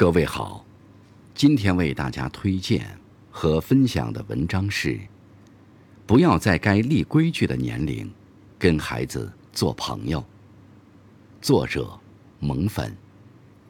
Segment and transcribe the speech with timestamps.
[0.00, 0.64] 各位好，
[1.34, 2.98] 今天为大家推荐
[3.30, 4.98] 和分享的文章是：
[6.06, 8.10] 不要在该立规矩的年龄
[8.58, 10.24] 跟孩子做朋友。
[11.42, 12.00] 作者：
[12.38, 12.96] 萌粉，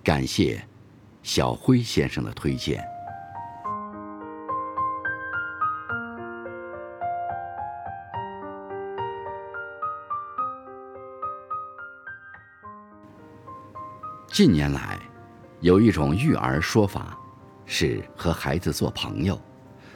[0.04, 0.64] 感谢
[1.24, 2.80] 小辉先生的推荐。
[14.28, 14.96] 近年来，
[15.60, 17.18] 有一种育儿说法，
[17.66, 19.38] 是和孩子做朋友，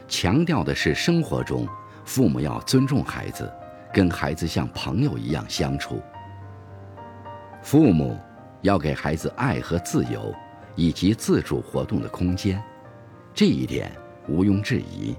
[0.07, 1.67] 强调的是生活中
[2.05, 3.51] 父母要尊重孩子，
[3.91, 6.03] 跟孩子像朋友一样相处。
[7.63, 8.19] 父母
[8.61, 10.35] 要给孩子爱和自由，
[10.77, 12.63] 以及自主活动的空间，
[13.33, 13.91] 这一点
[14.29, 15.17] 毋庸置疑。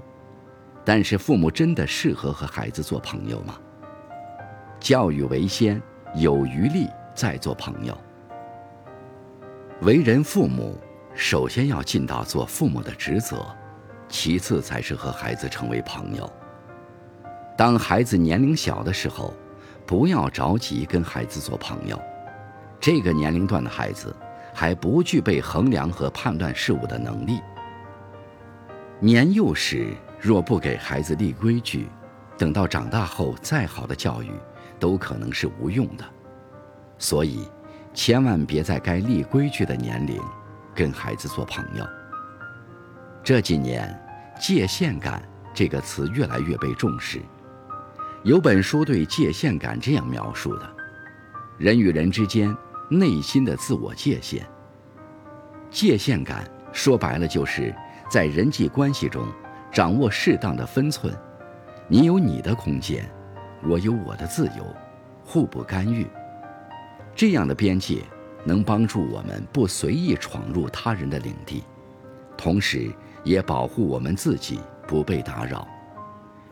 [0.84, 3.58] 但是，父母真的适合和孩子做朋友吗？
[4.78, 5.82] 教育为先，
[6.14, 6.86] 有余力
[7.16, 7.98] 再做朋友。
[9.82, 10.78] 为人父母，
[11.14, 13.44] 首先要尽到做父母的职责，
[14.08, 16.32] 其次才是和孩子成为朋友。
[17.58, 19.34] 当孩子年龄小的时候，
[19.84, 22.00] 不要着急跟孩子做朋友。
[22.80, 24.16] 这个年龄段的孩子
[24.54, 27.40] 还不具备衡量和判断事物的能力。
[28.98, 31.86] 年幼时若不给孩子立规矩，
[32.38, 34.30] 等到长大后再好的教育，
[34.80, 36.04] 都可能是无用的。
[36.96, 37.46] 所以。
[37.96, 40.20] 千万别在该立规矩的年龄
[40.74, 41.84] 跟孩子做朋友。
[43.24, 43.98] 这几年
[44.38, 45.20] ，“界限感”
[45.54, 47.22] 这个词越来越被重视。
[48.22, 50.70] 有本书对界限感这样描述的：
[51.56, 52.54] 人与人之间
[52.90, 54.46] 内心的自我界限。
[55.70, 57.74] 界限感说白了就是
[58.10, 59.26] 在人际关系中
[59.72, 61.12] 掌握适当的分寸，
[61.88, 63.08] 你有你的空间，
[63.64, 64.76] 我有我的自由，
[65.24, 66.06] 互不干预。
[67.16, 68.02] 这样的边界
[68.44, 71.64] 能帮助我们不随意闯入他人的领地，
[72.36, 72.92] 同时
[73.24, 75.66] 也保护我们自己不被打扰。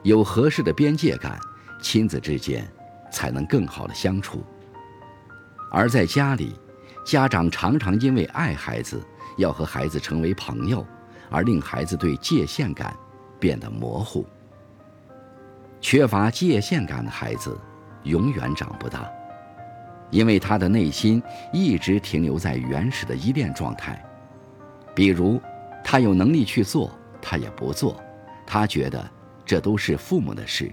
[0.02, 1.38] 有合适的边界感，
[1.82, 2.66] 亲子之间
[3.12, 4.42] 才能更好的相处。
[5.70, 6.54] 而在家里，
[7.04, 9.04] 家长常常因为爱孩子，
[9.36, 10.86] 要和孩子成为朋友，
[11.30, 12.96] 而令孩子对界限感
[13.38, 14.26] 变得模糊。
[15.82, 17.54] 缺乏界限感的孩子，
[18.04, 19.10] 永远长不大。
[20.14, 21.20] 因为他的内心
[21.52, 24.00] 一直停留在原始的依恋状态，
[24.94, 25.40] 比如，
[25.82, 28.00] 他有能力去做，他也不做，
[28.46, 29.10] 他觉得
[29.44, 30.72] 这都是父母的事。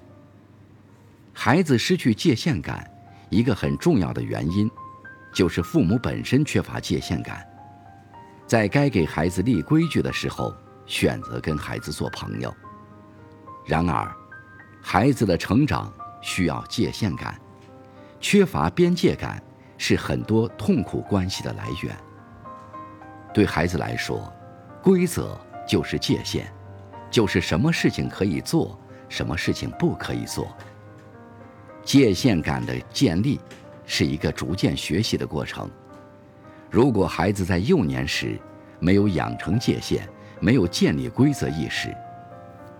[1.34, 2.88] 孩子失去界限感，
[3.31, 4.69] 一个很重要的原因，
[5.34, 7.44] 就是父母本身缺乏界限感，
[8.46, 10.53] 在该给孩子立规矩的时候，
[10.85, 12.56] 选择跟孩子做朋友。
[13.66, 14.08] 然而，
[14.84, 15.91] 孩子的成长
[16.22, 17.41] 需要界限感。
[18.22, 19.42] 缺乏边界感
[19.78, 21.94] 是很多痛苦关系的来源。
[23.34, 24.32] 对孩子来说，
[24.84, 26.46] 规则就是界限，
[27.09, 30.56] 就是什么事情可以做，什么事情不可以做。
[31.84, 33.40] 界限感的建立
[33.86, 35.70] 是一个逐渐学习的过程。
[36.70, 38.40] 如果孩子在幼年时
[38.80, 40.08] 没有养成界限，
[40.40, 41.94] 没有建立规则意识，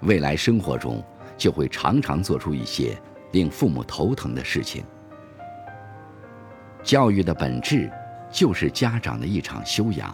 [0.02, 1.04] 未来生活中
[1.36, 2.96] 就会常常做出一些
[3.32, 4.84] 令父母头疼的事情。
[6.84, 7.90] 教育的本质
[8.32, 10.14] 就是家长的一场修养，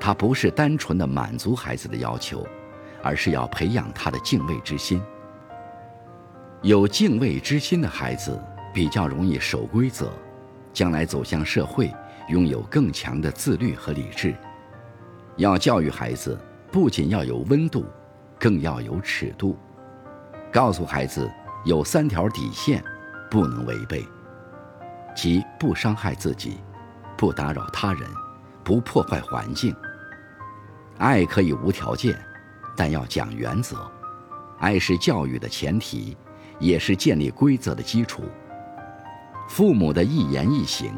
[0.00, 2.46] 它不是单纯的满足孩子的要求，
[3.02, 5.02] 而是要培养他的敬畏之心。
[6.62, 8.42] 有敬畏之心的孩子
[8.72, 10.10] 比较容易守规则，
[10.72, 11.92] 将来走向社会，
[12.28, 14.34] 拥有更强的自律和理智。
[15.36, 16.38] 要教育孩子，
[16.72, 17.84] 不仅要有温度，
[18.38, 19.56] 更要有尺度，
[20.50, 21.30] 告诉孩子
[21.66, 22.82] 有三条底线，
[23.30, 24.02] 不能违背。
[25.14, 26.58] 即不伤害自己，
[27.16, 28.02] 不打扰他人，
[28.62, 29.74] 不破坏环境。
[30.98, 32.18] 爱可以无条件，
[32.76, 33.90] 但要讲原则。
[34.58, 36.16] 爱是教育的前提，
[36.58, 38.24] 也是建立规则的基础。
[39.48, 40.92] 父母的一言一行，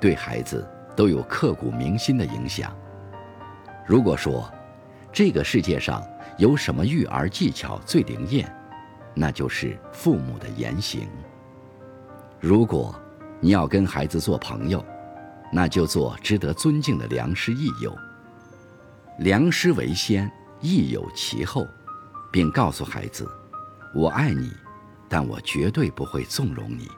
[0.00, 0.66] 对孩子
[0.96, 2.74] 都有刻骨铭心的影响。
[3.86, 4.50] 如果说
[5.12, 6.02] 这个世界上
[6.38, 8.50] 有什么育儿技巧最灵验，
[9.14, 11.08] 那就是父母的言行。
[12.40, 12.94] 如果。
[13.44, 14.82] 你要跟孩子做朋友，
[15.52, 17.94] 那就做值得尊敬的良师益友。
[19.18, 20.32] 良师为先，
[20.62, 21.68] 益友其后，
[22.32, 23.30] 并告诉孩子
[23.94, 24.50] ：“我爱你，
[25.10, 26.88] 但我绝对不会纵容你。”